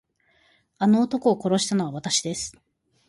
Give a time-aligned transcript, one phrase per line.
[0.79, 2.57] あの男を殺したのはわたしです。